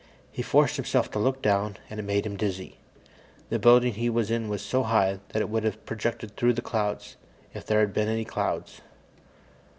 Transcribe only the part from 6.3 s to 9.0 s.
through the clouds if there had been any clouds.